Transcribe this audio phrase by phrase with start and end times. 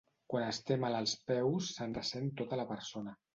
[0.33, 3.15] Quan es té mal als peus se'n ressent tota la persona.